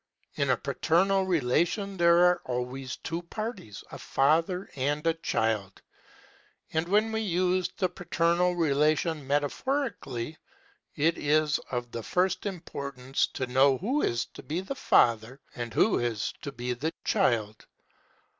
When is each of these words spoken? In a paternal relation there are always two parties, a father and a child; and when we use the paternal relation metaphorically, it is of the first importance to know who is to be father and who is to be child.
In 0.33 0.49
a 0.49 0.57
paternal 0.57 1.27
relation 1.27 1.95
there 1.97 2.25
are 2.25 2.41
always 2.45 2.95
two 2.95 3.21
parties, 3.21 3.83
a 3.91 3.99
father 3.99 4.67
and 4.75 5.05
a 5.05 5.13
child; 5.13 5.83
and 6.73 6.87
when 6.87 7.11
we 7.11 7.21
use 7.21 7.69
the 7.77 7.87
paternal 7.87 8.55
relation 8.55 9.27
metaphorically, 9.27 10.39
it 10.95 11.19
is 11.19 11.59
of 11.69 11.91
the 11.91 12.01
first 12.01 12.47
importance 12.47 13.27
to 13.27 13.45
know 13.45 13.77
who 13.77 14.01
is 14.01 14.25
to 14.33 14.41
be 14.41 14.63
father 14.63 15.39
and 15.53 15.71
who 15.75 15.99
is 15.99 16.33
to 16.41 16.51
be 16.51 16.75
child. 17.03 17.67